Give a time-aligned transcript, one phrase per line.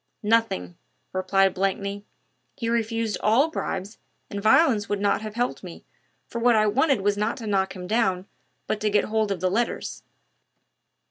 [0.23, 0.77] "Nothing,"
[1.13, 2.03] replied Blakeney.
[2.55, 3.99] "He refused all bribes,
[4.31, 5.83] and violence would not have helped me,
[6.27, 8.25] for what I wanted was not to knock him down,
[8.65, 10.01] but to get hold of the letters."